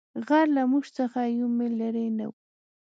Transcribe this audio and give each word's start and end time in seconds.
غر 0.27 0.47
له 0.55 0.63
موږ 0.71 0.85
څخه 0.97 1.19
یو 1.37 1.47
مېل 1.57 1.73
لیرې 1.79 2.05
نه 2.17 2.25
وو. 2.29 2.35